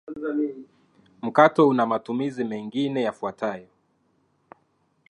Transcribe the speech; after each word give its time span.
Mkato 1.21 1.67
una 1.69 1.85
matumizi 1.85 2.43
mengine 2.43 3.01
yafuatayo 3.03 3.67